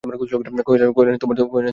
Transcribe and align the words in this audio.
কহিলেন, 0.03 0.89
তোমার 0.91 1.05
নাম 1.05 1.45
কী 1.45 1.51
বাছা? 1.51 1.69